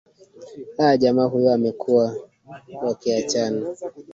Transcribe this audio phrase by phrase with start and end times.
[0.79, 2.15] aa jamaa huyo amekuwa
[2.83, 3.75] wakiachana